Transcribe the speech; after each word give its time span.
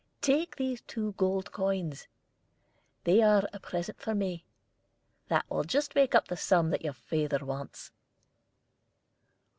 Take 0.23 0.55
these 0.55 0.81
two 0.81 1.11
gold 1.11 1.51
coins 1.51 2.07
they 3.03 3.21
are 3.21 3.47
a 3.53 3.59
present 3.59 4.01
from 4.01 4.17
me 4.17 4.45
that 5.27 5.47
will 5.47 5.63
just 5.63 5.93
make 5.93 6.15
up 6.15 6.27
the 6.27 6.35
sum 6.35 6.71
that 6.71 6.81
your 6.83 6.93
father 6.95 7.45
wants." 7.45 7.91